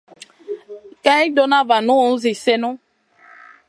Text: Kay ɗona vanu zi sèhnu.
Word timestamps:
Kay 1.03 1.23
ɗona 1.35 1.59
vanu 1.69 1.95
zi 2.21 2.31
sèhnu. 2.43 2.69